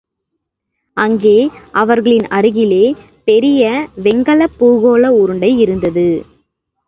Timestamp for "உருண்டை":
5.19-5.59